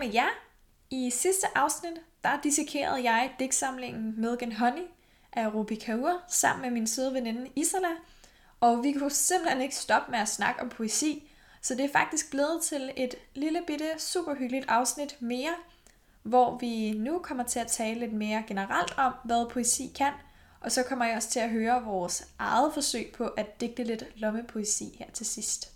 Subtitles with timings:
[0.00, 0.28] med jer.
[0.90, 4.82] I sidste afsnit, der dissekerede jeg digtsamlingen Milk and Honey
[5.32, 7.88] af Ruby Kaur sammen med min søde veninde Isala.
[8.60, 11.30] Og vi kunne simpelthen ikke stoppe med at snakke om poesi,
[11.62, 15.54] så det er faktisk blevet til et lille bitte super hyggeligt afsnit mere,
[16.22, 20.12] hvor vi nu kommer til at tale lidt mere generelt om, hvad poesi kan,
[20.60, 24.04] og så kommer jeg også til at høre vores eget forsøg på at digte lidt
[24.16, 25.72] lommepoesi her til sidst.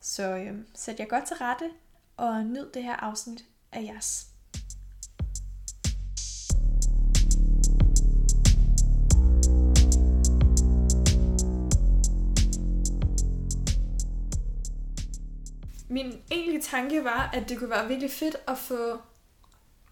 [0.00, 1.70] Så øh, sæt jer godt til rette
[2.22, 4.26] og nyd det her afsnit af jeres.
[15.88, 18.98] Min egentlige tanke var, at det kunne være virkelig fedt at få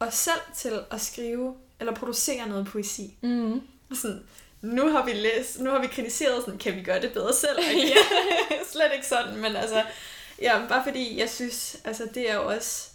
[0.01, 3.19] os selv til at skrive eller producere noget poesi.
[3.23, 3.63] Mm.
[3.95, 4.23] Sådan,
[4.63, 7.59] nu har vi læst, nu har vi kritiseret, sådan, kan vi gøre det bedre selv?
[7.95, 7.95] ja.
[8.73, 9.85] Slet ikke sådan, men altså,
[10.41, 12.91] ja, bare fordi jeg synes, altså det er jo også,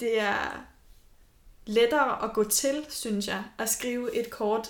[0.00, 0.64] det er
[1.66, 4.68] lettere at gå til, synes jeg, at skrive et kort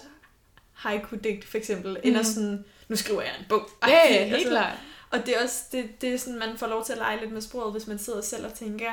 [0.73, 2.01] haiku-digt, for eksempel, mm.
[2.03, 3.69] end at sådan, nu skriver jeg en bog.
[3.87, 4.79] Ja, ja, helt altså, klart.
[5.11, 7.33] Og det er også, det, det er sådan, man får lov til at lege lidt
[7.33, 8.93] med sproget, hvis man sidder selv og tænker,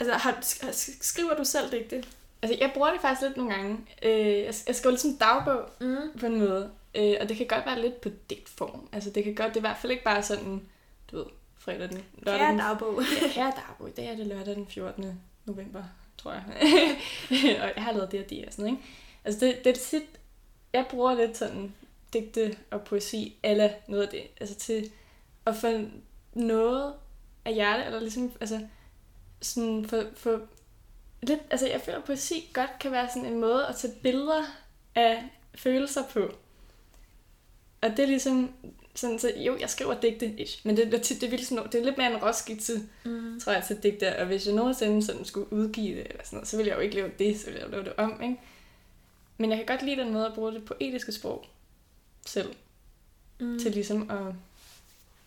[0.00, 0.38] altså, har,
[1.00, 2.04] skriver du selv digte?
[2.42, 3.78] Altså, jeg bruger det faktisk lidt nogle gange.
[4.02, 6.18] Øh, jeg, jeg skriver lidt som dagbog mm.
[6.20, 6.70] på en måde.
[6.94, 8.88] Øh, og det kan godt være lidt på digtform.
[8.92, 10.68] Altså, det kan godt, det er i hvert fald ikke bare sådan,
[11.10, 11.26] du ved,
[11.58, 12.04] fredag den...
[12.22, 13.02] Lørdag den, dagbog.
[13.22, 13.96] ja, kære dagbog.
[13.96, 15.20] Det er det lørdag den 14.
[15.44, 15.84] november,
[16.18, 16.44] tror jeg.
[17.62, 18.82] og jeg har lavet det og det og sådan, ikke?
[19.24, 20.02] Altså, det, det er tit...
[20.72, 21.74] Jeg bruger lidt sådan
[22.12, 24.22] digte og poesi, eller noget af det.
[24.40, 24.90] Altså, til
[25.46, 25.80] at få
[26.32, 26.94] noget
[27.44, 28.60] af hjertet, eller ligesom, altså,
[29.40, 30.40] sådan for, for
[31.22, 34.44] lidt, altså jeg føler, at poesi godt kan være sådan en måde at tage billeder
[34.94, 36.30] af følelser på.
[37.80, 38.54] Og det er ligesom,
[38.98, 41.84] sådan, så jo, jeg skriver digte, ish, men det, det, det, det, sådan, det er
[41.84, 43.40] lidt mere en råskitse, mm.
[43.40, 44.18] tror jeg, til digte.
[44.18, 46.82] Og hvis jeg nogensinde sådan skulle udgive det, eller sådan noget, så ville jeg jo
[46.82, 48.36] ikke lave det, så ville jeg lave det om, ikke?
[49.38, 51.46] Men jeg kan godt lide den måde at bruge det poetiske sprog
[52.26, 52.54] selv.
[53.40, 53.58] Mm.
[53.58, 54.34] Til ligesom at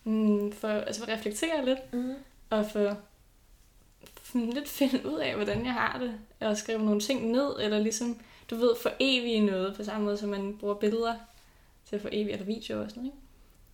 [0.04, 2.14] mm, for, altså for reflektere lidt, mm.
[2.50, 2.96] og for
[4.34, 8.20] lidt finde ud af, hvordan jeg har det, og skrive nogle ting ned, eller ligesom,
[8.50, 11.14] du ved, for evige noget, på samme måde, som man bruger billeder
[11.88, 13.21] til at få evige, eller videoer og sådan noget, ikke?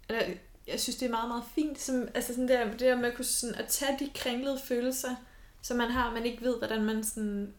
[0.09, 0.23] Eller,
[0.67, 3.15] jeg synes, det er meget, meget fint, som, altså sådan der, det der med at,
[3.15, 5.17] kunne sådan, at tage de kringlede følelser,
[5.63, 7.55] som man har, man ikke ved, hvordan man sådan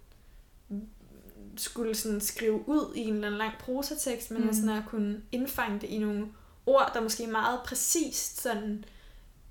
[1.58, 4.54] skulle sådan skrive ud i en eller anden lang prosatekst, men mm.
[4.54, 6.28] sådan at kunne indfange det i nogle
[6.66, 8.86] ord, der måske meget præcist sådan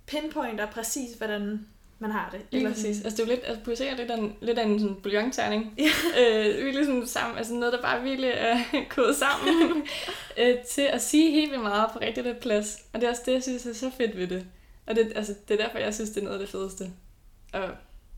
[0.07, 1.67] pinpointer præcis, hvordan
[1.99, 2.41] man har det.
[2.51, 3.05] Lige præcis.
[3.05, 4.97] Altså, det er jo lidt, altså, poesi er lidt af en, lidt af en sådan
[5.03, 5.75] bouillon-terning.
[5.79, 5.89] Ja.
[6.21, 8.59] Øh, virkelig sådan sammen, altså noget, der bare virkelig er
[8.95, 9.83] kodet sammen
[10.41, 12.79] øh, til at sige helt vildt meget på rigtig lidt plads.
[12.93, 14.47] Og det er også det, jeg synes er så fedt ved det.
[14.87, 16.91] Og det, altså, det er derfor, jeg synes, det er noget af det fedeste.
[17.53, 17.71] Og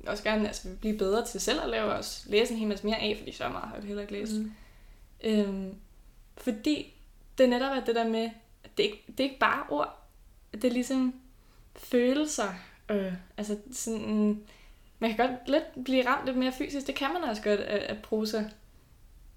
[0.06, 2.98] også gerne altså, blive bedre til selv at lave os læse en hel masse mere
[3.00, 4.32] af, fordi så meget har jeg heller ikke læst.
[4.32, 4.52] Mm.
[5.24, 5.74] Øhm,
[6.36, 6.94] fordi
[7.38, 8.30] det netop er det der med,
[8.64, 10.08] at det, ikke, det er ikke bare ord.
[10.52, 11.14] Det er ligesom
[11.76, 12.54] følelser
[12.90, 14.42] Øh, altså sådan,
[14.98, 17.86] man kan godt lidt blive ramt lidt mere fysisk, det kan man også godt af,
[17.88, 18.44] af prosa.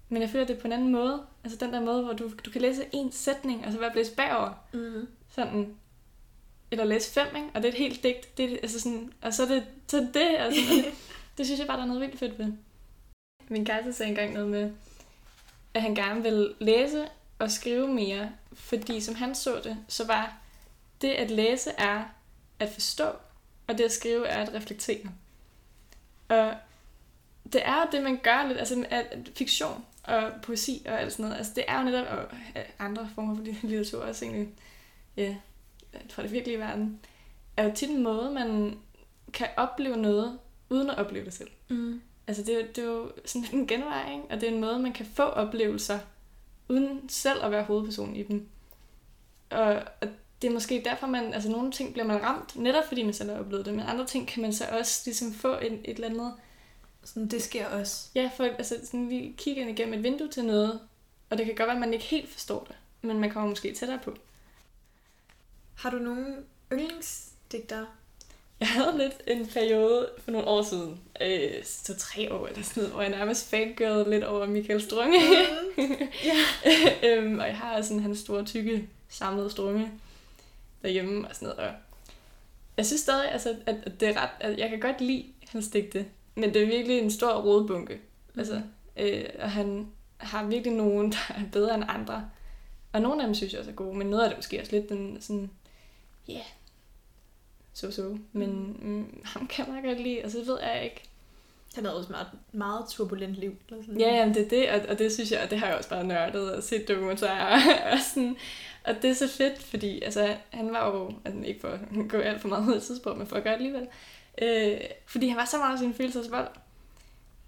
[0.08, 1.26] Men jeg føler det på en anden måde.
[1.44, 4.16] Altså den der måde, hvor du, du kan læse en sætning, og så være blæst
[4.16, 4.50] bagover.
[4.72, 5.08] Mm.
[5.28, 5.74] Sådan,
[6.70, 7.48] eller læse fem, ikke?
[7.54, 8.38] og det er et helt digt.
[8.38, 10.84] Det er, altså sådan, og så er det så det, altså, det,
[11.38, 12.52] det synes jeg bare, der er noget vildt fedt ved.
[13.48, 14.72] Min kæreste sagde engang noget med,
[15.74, 20.36] at han gerne vil læse og skrive mere, fordi som han så det, så var
[21.00, 22.04] det at læse er
[22.58, 23.04] at forstå,
[23.66, 25.10] og det at skrive er at reflektere.
[26.28, 26.54] Og
[27.52, 31.22] det er jo det, man gør lidt, altså at fiktion og poesi og alt sådan
[31.22, 32.36] noget, altså det er jo netop, og
[32.78, 34.48] andre former for litteratur også egentlig,
[35.16, 35.36] ja,
[36.10, 37.00] fra det virkelige verden,
[37.56, 38.78] er jo tit en måde, man
[39.32, 40.38] kan opleve noget,
[40.70, 41.50] uden at opleve det selv.
[41.68, 42.00] Mm.
[42.26, 44.24] Altså det, det er jo sådan en genvej, ikke?
[44.30, 45.98] og det er en måde, man kan få oplevelser,
[46.68, 48.48] uden selv at være hovedperson i dem.
[49.50, 50.08] Og, og
[50.42, 53.30] det er måske derfor, man, altså nogle ting bliver man ramt, netop fordi man selv
[53.30, 56.08] har oplevet det, men andre ting kan man så også ligesom få et, et eller
[56.08, 56.32] andet...
[57.04, 58.08] Sådan, det sker også.
[58.14, 60.80] Ja, for altså, sådan, vi kigger ind igennem et vindue til noget,
[61.30, 63.74] og det kan godt være, at man ikke helt forstår det, men man kommer måske
[63.74, 64.14] tættere på.
[65.74, 66.36] Har du nogle
[66.72, 67.86] yndlingsdigtere?
[68.60, 72.80] Jeg havde lidt en periode for nogle år siden, øh, så tre år eller sådan
[72.80, 75.20] noget, hvor jeg nærmest fangirlede lidt over Michael Strunge.
[75.76, 75.82] Mm.
[76.26, 77.18] yeah.
[77.18, 79.90] øhm, og jeg har sådan hans store, tykke, samlede strunge
[80.84, 81.70] derhjemme og sådan noget.
[81.70, 81.74] Og
[82.76, 86.06] jeg synes stadig, altså, at det er ret, at jeg kan godt lide hans digte,
[86.34, 87.94] men det er virkelig en stor rodebunke.
[87.94, 88.40] Mm.
[88.40, 88.62] Altså,
[88.96, 92.30] øh, og han har virkelig nogen, der er bedre end andre.
[92.92, 94.72] Og nogle af dem synes jeg også er gode, men noget af det måske også
[94.72, 95.50] lidt den sådan,
[96.28, 96.44] ja, yeah,
[97.72, 98.18] så så.
[98.32, 101.02] Men mm, ham kan man godt lide, og så ved jeg ikke.
[101.74, 103.56] Han havde også meget, meget turbulent liv.
[103.68, 104.00] Eller sådan.
[104.00, 105.88] Ja, jamen, det er det, og, og det synes jeg, og det har jeg også
[105.88, 108.36] bare nørdet og set dokumentarer og sådan.
[108.84, 112.18] Og det er så fedt, fordi altså, han var jo, altså ikke for at gå
[112.18, 113.86] alt for meget ud af tidspunkt, men for at gøre det alligevel,
[114.42, 116.48] øh, fordi han var så meget af sin følelsesvold.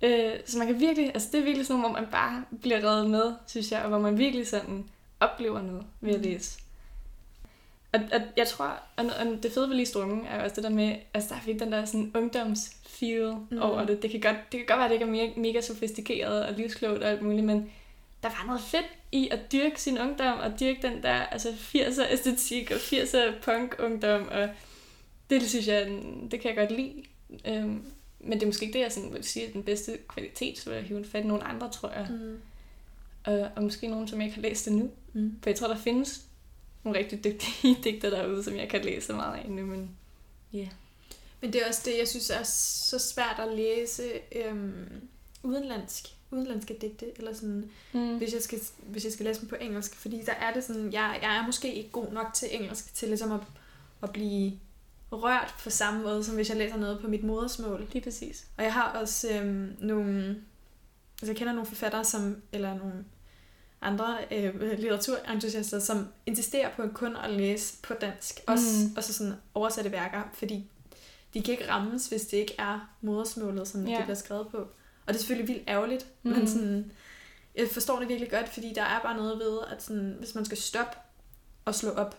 [0.02, 3.10] Øh, så man kan virkelig, altså det er virkelig sådan, hvor man bare bliver reddet
[3.10, 4.84] med, synes jeg, og hvor man virkelig sådan
[5.20, 6.24] oplever noget ved at Mm.
[6.26, 6.58] læse.
[7.92, 8.64] Og, og jeg tror,
[8.96, 11.34] og, og det fede ved lige strungen er jo også det der med, altså der
[11.34, 13.46] er virkelig den der sådan ungdomsfeel Mm.
[13.50, 13.62] mm.
[13.62, 14.02] over det.
[14.02, 16.52] Det kan, godt, det kan godt være, at det ikke er mega, mega sofistikeret og
[16.54, 17.70] livsklogt og alt muligt, men
[18.22, 22.12] der var noget fedt i at dyrke sin ungdom, og dyrke den der altså 80'er
[22.12, 24.48] æstetik og 80'er punk-ungdom, og
[25.30, 25.86] det, det synes jeg,
[26.30, 27.02] det kan jeg godt lide.
[27.46, 27.84] Øhm,
[28.20, 30.70] men det er måske ikke det, jeg sådan vil sige er den bedste kvalitet, så
[30.70, 32.06] vil jeg hive fat i nogle andre, tror jeg.
[32.10, 32.38] Mm.
[33.24, 34.90] Og, og måske nogen, som jeg ikke har læst endnu.
[35.12, 35.38] Mm.
[35.42, 36.22] For jeg tror, der findes
[36.84, 39.90] nogle rigtig dygtige digter derude, som jeg kan læse så meget af endnu, men
[40.52, 40.58] ja.
[40.58, 40.68] Yeah.
[41.40, 44.02] Men det er også det, jeg synes er så svært at læse
[44.32, 45.08] øhm,
[45.42, 48.16] udenlandsk, udenlandske digte, eller sådan, Mm.
[48.18, 50.92] hvis jeg, skal, hvis jeg skal læse dem på engelsk, fordi der er det sådan,
[50.92, 53.40] jeg, jeg er måske ikke god nok til engelsk, til ligesom at,
[54.02, 54.52] at blive
[55.12, 57.86] rørt på samme måde, som hvis jeg læser noget på mit modersmål.
[57.92, 58.46] Lige præcis.
[58.58, 60.28] Og jeg har også øhm, nogle,
[61.22, 63.04] altså jeg kender nogle forfattere, som, eller nogle
[63.80, 68.94] andre øh, litteraturentusiaster, som insisterer på kun at læse på dansk, også, Mm.
[68.96, 70.70] også sådan oversatte værker, fordi
[71.34, 73.96] de kan ikke rammes, hvis det ikke er modersmålet, som Ja.
[73.96, 74.68] det bliver skrevet på.
[75.06, 76.30] Og det er selvfølgelig vildt ærgerligt, mm.
[76.32, 76.92] Men sådan,
[77.56, 80.44] jeg forstår det virkelig godt, fordi der er bare noget ved, at sådan, hvis man
[80.44, 80.96] skal stoppe
[81.64, 82.16] og slå op,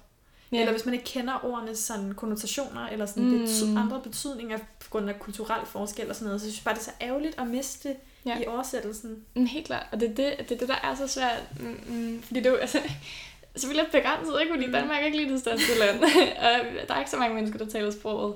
[0.52, 0.60] Ja.
[0.60, 3.44] eller hvis man ikke kender ordenes sådan konnotationer, eller sådan Mm.
[3.44, 6.74] bety- andre betydninger på grund af kulturel forskel og sådan noget, så synes jeg bare,
[6.74, 8.40] det er så ærgerligt at miste det Ja.
[8.40, 9.24] i oversættelsen.
[9.36, 9.86] Mm, helt klart.
[9.92, 11.44] Og det er det, det, er det der er så svært.
[11.60, 12.80] Mm, mm, fordi det er jo, altså,
[13.56, 14.54] så lidt begrænset, ikke?
[14.54, 14.72] Fordi Mm.
[14.72, 16.04] Danmark er ikke lige det største land.
[16.46, 18.36] og der er ikke så mange mennesker, der taler sproget.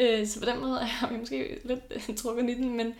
[0.00, 2.76] Øh, så på den måde har vi måske lidt trukket i den.
[2.76, 2.94] Men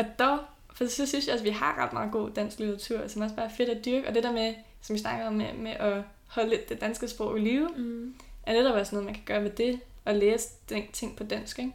[0.00, 0.38] og dog,
[0.74, 3.46] for så synes jeg, at vi har ret meget god dansk litteratur, som også bare
[3.46, 4.08] er fedt at dyrke.
[4.08, 7.38] Og det der med, som vi snakker om, med, med at holde det danske sprog
[7.38, 8.14] i live, Mm.
[8.42, 11.58] er netop også noget, man kan gøre ved det, og læse den ting på dansk,
[11.58, 11.72] ikke?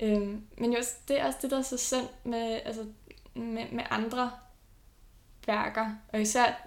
[0.00, 2.84] Øhm, men jo, også- det er også det, der er så synd med, altså,
[3.34, 4.30] med, med andre
[5.46, 6.66] værker, og især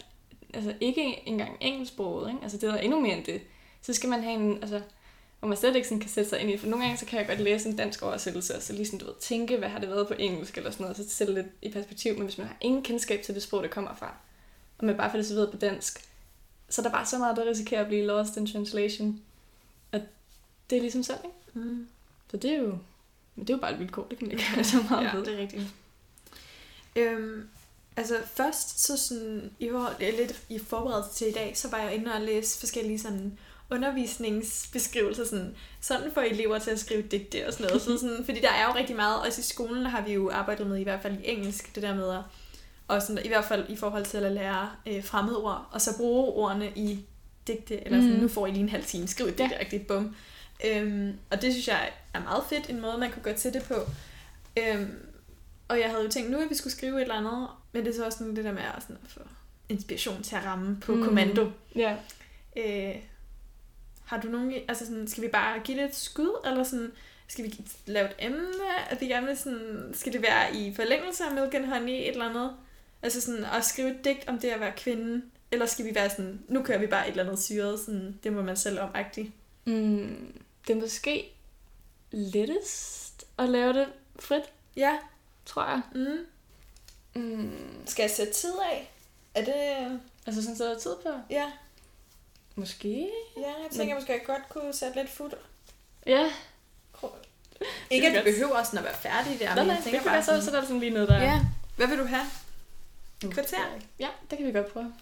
[0.53, 2.39] altså, ikke engang engelsksproget, ikke?
[2.43, 3.41] altså det er endnu mere end det.
[3.81, 4.81] Så skal man have en, altså,
[5.45, 7.19] hvor man slet ikke sådan kan sætte sig ind i, for nogle gange så kan
[7.19, 9.79] jeg godt læse en dansk oversættelse, og så lige sådan, du ved, tænke, hvad har
[9.79, 12.37] det været på engelsk, eller sådan noget, og så sætte lidt i perspektiv, men hvis
[12.37, 14.15] man har ingen kendskab til det sprog, det kommer fra,
[14.77, 16.09] og man bare får det serveret på dansk,
[16.69, 19.21] så er der bare så meget, der risikerer at blive lost in translation.
[19.91, 20.01] Og
[20.69, 21.67] det er ligesom sådan, ikke?
[21.67, 21.87] Mm.
[22.31, 22.77] Så det er jo,
[23.35, 25.15] men det er jo bare et vilkår, det kan man ikke gøre så meget Ja,
[25.15, 25.25] ved.
[25.25, 25.63] det er rigtigt.
[26.95, 27.49] Øhm,
[27.97, 31.95] altså først, så sådan, i, forhold, lidt i forberedelse til i dag, så var jeg
[31.95, 33.37] inde og læse forskellige sådan
[33.69, 37.81] undervisningsbeskrivelser, sådan, sådan for elever til at skrive digte og sådan noget.
[37.81, 40.67] Så sådan, fordi der er jo rigtig meget, også i skolen har vi jo arbejdet
[40.67, 42.21] med, i hvert fald i engelsk, det der med at,
[42.87, 46.33] og sådan, i hvert fald i forhold til at lære øh, fremmedord, og så bruge
[46.33, 46.99] ordene i
[47.47, 48.21] digte, eller sådan, Mm.
[48.21, 49.43] nu får I lige en halv time, skriv et Ja.
[49.43, 50.15] digte, rigtig bum.
[50.67, 53.63] Øhm, og det synes jeg er meget fedt, en måde, man kunne gå til det
[53.63, 53.73] på.
[54.59, 54.91] Øhm,
[55.67, 57.91] og jeg havde jo tænkt, nu at vi skulle skrive et eller andet, men det
[57.91, 59.19] er så også sådan det der med at, sådan, at få
[59.69, 60.97] inspiration til at ramme på Mm.
[60.97, 61.03] mm.
[61.05, 61.51] kommando.
[61.75, 61.95] Ja.
[62.57, 62.95] Øh,
[64.05, 66.91] har du nogen, altså sådan, skal vi bare give det et skud, eller sådan,
[67.27, 68.41] skal vi lave et emne,
[68.89, 72.07] at vi gerne vil sådan, skal det være i forlængelse af Milk and Honey, et
[72.09, 72.55] eller andet?
[73.01, 75.21] Altså sådan, at skrive et digt om det at være kvinde,
[75.51, 78.33] eller skal vi være sådan, nu kører vi bare et eller andet syret, sådan, det
[78.33, 79.27] må man selv om -agtigt.
[79.65, 80.33] Mm,
[80.67, 81.31] det er måske
[82.11, 83.87] lettest at lave det
[84.19, 84.43] frit,
[84.75, 84.97] Ja,
[85.45, 85.81] tror jeg.
[85.95, 86.25] mm.
[87.21, 87.51] Mm,
[87.85, 88.91] Skal jeg sætte tid af?
[89.35, 89.99] Er det...
[90.25, 91.09] altså sådan, så er der tid på?
[91.29, 91.51] Ja,
[92.55, 93.09] Måske?
[93.37, 95.31] ja jeg tænker Men- måske, at jeg godt kunne sætte lidt fod.
[96.05, 96.31] Ja.
[97.89, 100.01] Ikke, at det behøver sådan at være færdig der, Nej, men nej, jeg det tænker
[100.01, 100.41] kan bare så, sådan...
[100.43, 101.21] så er der sådan lige noget der.
[101.21, 101.41] Ja,
[101.75, 102.23] hvad vil du have?
[103.23, 103.31] Mm.
[103.31, 103.57] Kvarter?
[103.99, 104.93] Ja, det kan vi godt prøve.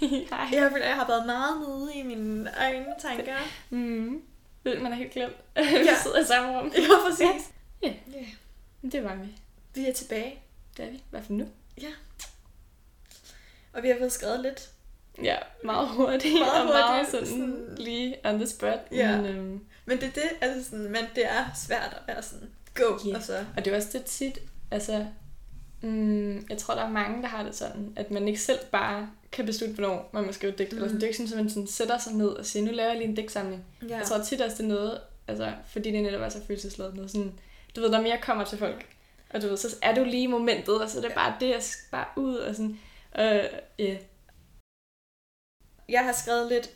[0.30, 0.48] Hej.
[0.52, 3.36] Jeg føler, jeg har været meget nede i mine egne tanker.
[3.70, 4.22] Mm.
[4.64, 5.32] Ved, man er helt glemt.
[5.56, 5.78] Ja.
[5.78, 6.72] vi sidder i samme rum.
[6.76, 7.50] Ja, præcis.
[7.82, 7.88] Ja.
[8.12, 8.24] ja.
[8.82, 9.28] Men Det var vi.
[9.74, 10.38] Vi er tilbage,
[10.76, 11.02] Det er vi.
[11.10, 11.46] Hvad for nu?
[13.72, 14.70] og vi har fået skrevet lidt.
[15.22, 16.34] Ja, meget hurtigt.
[16.40, 18.78] Meget og meget hurtigt, sådan, sådan- lige on the spot.
[18.92, 19.16] Ja.
[19.20, 22.50] Men, øhm, Men det er det, altså sådan, men det er svært at være sådan,
[22.74, 23.16] go, Ja.
[23.16, 23.44] og så...
[23.56, 24.38] Og det er også det tit,
[24.70, 25.06] altså,
[25.80, 29.10] mm, jeg tror, der er mange, der har det sådan, at man ikke selv bare
[29.32, 30.72] kan beslutte, hvornår man må skrive et digt.
[30.72, 30.76] Mm.
[30.76, 30.94] Eller sådan.
[30.94, 31.00] Mm.
[31.00, 32.98] Det er ikke sådan, at man sådan sætter sig ned og siger, nu laver jeg
[32.98, 33.64] lige en digtsamling.
[33.88, 33.96] Ja.
[33.96, 37.10] Jeg tror tit også, det er noget, altså, fordi det netop er så følelsesladet noget
[37.10, 37.32] sådan,
[37.76, 38.86] du ved, når mere kommer til folk.
[39.30, 41.14] Og du ved, så er du lige i momentet, og så er det ja.
[41.14, 42.78] bare det, jeg skal bare ud, og sådan,
[43.18, 43.44] øh,
[43.80, 43.98] yeah.
[45.88, 46.70] Jeg har skrevet lidt,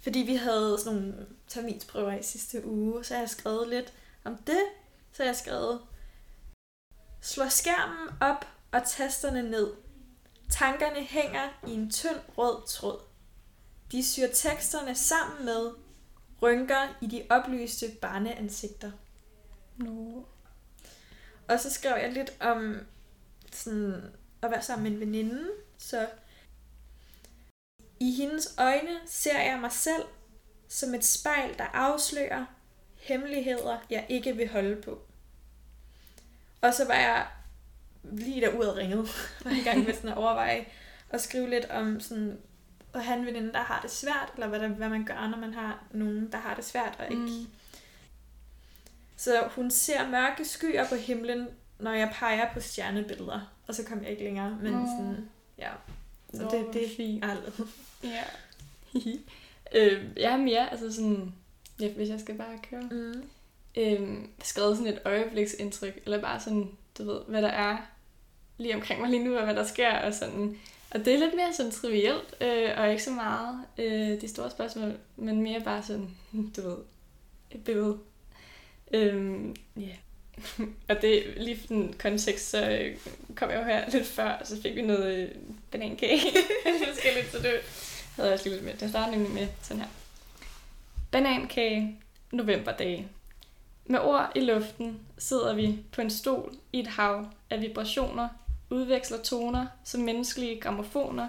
[0.00, 1.14] fordi vi havde sådan nogle
[1.48, 3.92] terminsprøver i sidste uge, så jeg har skrevet lidt
[4.24, 4.62] om det.
[5.12, 5.80] Så jeg har skrevet,
[7.26, 9.72] slå skærmen op og tasterne ned.
[10.50, 13.00] Tankerne hænger i en tynd rød tråd.
[13.92, 15.72] De syr teksterne sammen med
[16.42, 18.92] rynker i de oplyste barneansigter.
[19.76, 20.22] No.
[21.48, 22.76] Og så skrev jeg lidt om
[23.52, 24.02] sådan,
[24.42, 26.08] at være sammen med en veninde, så
[28.00, 30.04] i hendes øjne ser jeg mig selv
[30.68, 32.44] som et spejl, der afslører
[32.94, 35.06] hemmeligheder, jeg ikke vil holde på.
[36.60, 37.26] Og så var jeg
[38.02, 39.08] lige der ud ringet,
[39.44, 40.66] var i gang med sådan at overveje
[41.10, 42.38] og skrive lidt om sådan,
[42.94, 45.38] at have en veninde, der har det svært, eller hvad, der, hvad man gør, når
[45.38, 47.22] man har nogen, der har det svært, og ikke...
[47.22, 47.46] Mm.
[49.16, 51.48] Så hun ser mørke skyer på himlen,
[51.78, 54.86] når jeg peger på stjernebilleder, og så kom jeg ikke længere, men mm.
[54.86, 55.70] sådan, ja.
[56.34, 57.24] Så Nå, det, det er fint.
[58.04, 58.22] Ja.
[59.80, 61.34] øh, ja, men ja, altså sådan,
[61.80, 62.82] ja, hvis jeg skal bare køre.
[62.82, 63.28] Mm.
[63.76, 67.76] Øh, skrevet sådan et øjebliksindtryk, eller bare sådan, du ved, hvad der er
[68.58, 70.58] lige omkring mig lige nu, og hvad der sker, og sådan.
[70.90, 74.50] Og det er lidt mere sådan trivielt, øh, og ikke så meget øh, de store
[74.50, 76.10] spørgsmål, men mere bare sådan,
[76.56, 76.76] du ved,
[77.50, 77.98] et billede.
[78.92, 79.96] Øhm, yeah.
[80.88, 82.96] og det lige for den kontekst, så øh,
[83.34, 85.28] kom jeg jo her lidt før, og så fik vi noget øh,
[85.70, 86.20] banankage.
[87.16, 87.60] lidt, så det
[88.16, 88.74] havde jeg også lige lidt med.
[88.74, 89.88] Det starter nemlig med sådan her.
[91.10, 91.96] Banankage,
[92.32, 93.08] novemberdage.
[93.88, 98.28] Med ord i luften sidder vi på en stol i et hav af vibrationer,
[98.70, 101.28] udveksler toner som menneskelige gramofoner,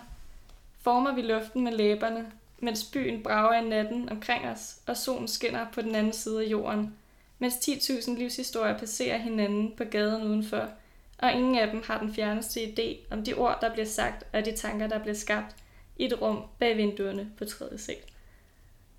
[0.82, 5.66] former vi luften med læberne, mens byen brager i natten omkring os, og solen skinner
[5.72, 6.94] på den anden side af jorden,
[7.40, 10.70] mens 10.000 livshistorier passerer hinanden på gaden udenfor,
[11.18, 14.46] og ingen af dem har den fjerneste idé om de ord, der bliver sagt, og
[14.46, 15.56] de tanker, der bliver skabt
[15.98, 17.96] i et rum bag vinduerne på tredje sal.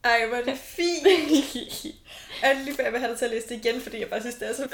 [0.05, 1.97] Ej, hvor er det fint.
[2.43, 4.09] jeg er lige før, jeg vil have dig til at læse det igen, fordi jeg
[4.09, 4.73] bare synes, det er så fint.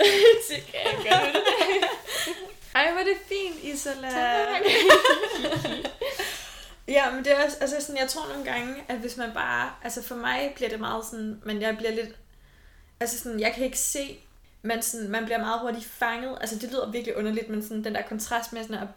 [0.50, 1.42] det kan jeg gøre det.
[2.74, 4.08] Ej, hvor er det fint, Isola.
[6.88, 9.72] ja, men det er også, altså sådan, jeg tror nogle gange, at hvis man bare,
[9.84, 12.16] altså for mig bliver det meget sådan, men jeg bliver lidt,
[13.00, 14.18] altså sådan, jeg kan ikke se,
[14.62, 17.94] man, sådan, man bliver meget hurtigt fanget, altså det lyder virkelig underligt, men sådan den
[17.94, 18.88] der kontrast med sådan at,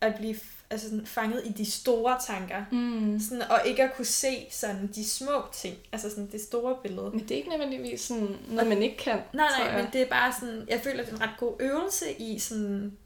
[0.00, 0.36] at blive
[0.70, 2.64] altså sådan, fanget i de store tanker.
[2.72, 3.20] Mm.
[3.20, 5.76] Sådan, og ikke at kunne se sådan de små ting.
[5.92, 7.10] Altså sådan det store billede.
[7.10, 9.18] Men det er ikke nødvendigvis sådan noget, man ikke kan.
[9.32, 12.12] Nej, nej, men det er bare sådan, jeg føler, det er en ret god øvelse
[12.12, 12.96] i sådan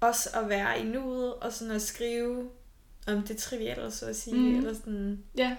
[0.00, 2.50] også at være i nuet, og sådan at skrive
[3.06, 4.36] om det trivielle, så at sige.
[4.36, 4.56] Mm.
[4.56, 5.24] Eller sådan.
[5.36, 5.56] Ja,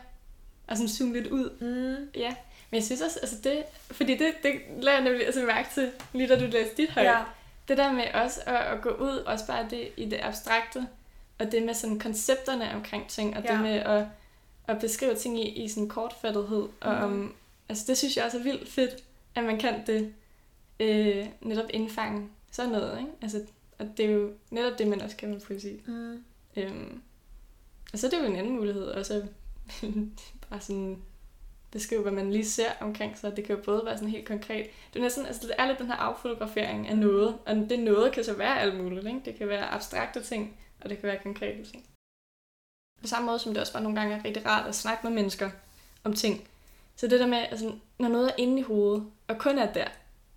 [0.67, 1.49] og sådan zoome lidt ud.
[1.59, 2.09] Mm.
[2.15, 2.35] Ja,
[2.69, 5.91] men jeg synes også, altså det, fordi det, det lader jeg nemlig altså mærke til,
[6.13, 7.05] lige da du læste dit højt.
[7.05, 7.23] Ja.
[7.67, 10.87] Det der med også at, at gå ud, også bare det i det abstrakte,
[11.41, 13.53] og det med sådan koncepterne omkring ting, og ja.
[13.53, 14.05] det med at,
[14.67, 16.69] at beskrive ting i, i sådan kortfattethed.
[16.81, 17.21] Og mm.
[17.21, 17.33] um,
[17.69, 19.03] altså det synes jeg også er vildt fedt,
[19.35, 20.13] at man kan det
[20.79, 22.99] øh, netop indfange sådan noget.
[22.99, 23.11] Ikke?
[23.21, 23.41] Altså,
[23.79, 25.81] og det er jo netop det, man også kan med poesi.
[25.85, 26.23] Mm.
[26.55, 27.01] Øhm,
[27.93, 29.23] og så er det jo en anden mulighed, også
[30.49, 31.01] bare sådan
[31.71, 33.35] beskrive, hvad man lige ser omkring sig.
[33.35, 34.67] Det kan jo både være sådan helt konkret.
[34.93, 38.11] Det er, næsten, altså, det er lidt den her affotografering af noget, og det noget
[38.11, 39.05] kan så være alt muligt.
[39.05, 39.21] Ikke?
[39.25, 41.85] Det kan være abstrakte ting, og det kan være konkrete ting.
[43.01, 45.11] På samme måde som det også bare nogle gange er rigtig rart at snakke med
[45.11, 45.49] mennesker
[46.03, 46.47] om ting.
[46.95, 49.87] Så det der med, altså, når noget er inde i hovedet, og kun er der,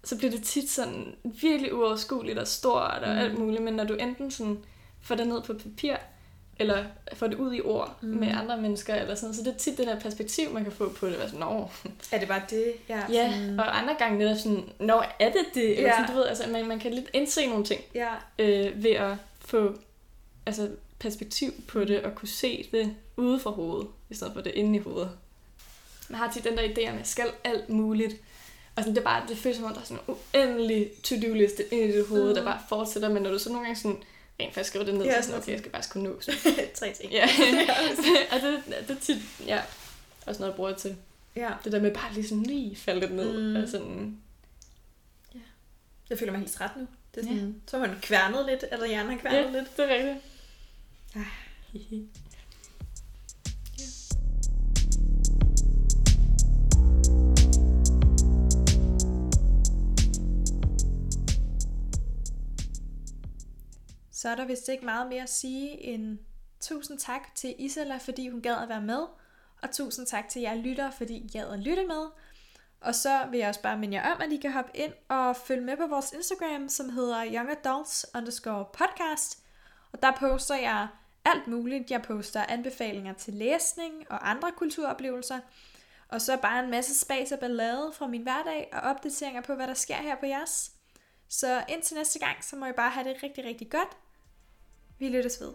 [0.04, 3.18] så bliver det tit sådan virkelig uoverskueligt og stort og mm.
[3.18, 3.62] alt muligt.
[3.62, 4.58] Men når du enten sådan
[5.02, 5.96] får det ned på papir,
[6.58, 8.08] eller får det ud i ord mm.
[8.08, 10.88] med andre mennesker, eller sådan, så det er tit det der perspektiv, man kan få
[10.88, 11.16] på det.
[11.24, 11.68] Sådan, Nå.
[12.12, 12.72] Er det bare det?
[12.88, 13.60] Ja, ja sådan...
[13.60, 15.76] og andre gange netop sådan, Nå, er det det?
[15.76, 15.96] Eller ja.
[15.96, 18.08] sådan, du ved, altså, man, man kan lidt indse nogle ting ja.
[18.38, 19.74] øh, ved at få
[20.46, 24.52] altså, perspektiv på det og kunne se det ude fra hovedet, i stedet for det
[24.54, 25.10] inde i hovedet.
[26.08, 28.16] Man har tit den der idé om, at jeg skal alt muligt.
[28.76, 31.74] Og sådan, det, er bare, det føles som om, der er sådan en uendelig to-do-liste
[31.74, 32.34] ind i dit hoved, mm.
[32.34, 34.02] der bare fortsætter, men når du så nogle gange sådan,
[34.40, 36.68] rent faktisk skriver det ned, ja, så sådan, okay, jeg skal bare kunne nå sådan.
[36.74, 37.12] Tre ting.
[37.12, 37.24] Ja,
[38.32, 39.60] og det, det er tit, ja,
[40.26, 40.96] også noget, jeg bruger til.
[41.36, 41.50] Ja.
[41.64, 43.42] Det der med bare lige sådan lige falde lidt ned.
[43.42, 43.62] Mm.
[43.62, 44.18] Og sådan,
[45.34, 45.40] ja.
[46.10, 46.86] Jeg føler mig helt træt nu.
[47.14, 47.70] Det er sådan, ja.
[47.70, 49.76] Så har man kværnet lidt, eller hjernen har kværnet ja, lidt.
[49.76, 50.33] det er rigtigt.
[51.16, 51.22] Ah.
[64.12, 66.18] Så er der vist ikke meget mere at sige end
[66.60, 69.06] tusind tak til Isala, fordi hun gad at være med,
[69.62, 72.06] og tusind tak til jer lyttere, fordi I gad at lytte med.
[72.80, 75.36] Og så vil jeg også bare minde jer om, at I kan hoppe ind og
[75.36, 79.38] følge med på vores Instagram, som hedder youngadults underscore podcast.
[79.92, 80.88] Og der poster jeg
[81.24, 81.90] alt muligt.
[81.90, 85.40] Jeg poster anbefalinger til læsning og andre kulturoplevelser.
[86.08, 89.66] Og så bare en masse spas og ballade fra min hverdag og opdateringer på, hvad
[89.66, 90.72] der sker her på jeres.
[91.28, 93.96] Så indtil næste gang, så må I bare have det rigtig, rigtig godt.
[94.98, 95.52] Vi lyttes ved.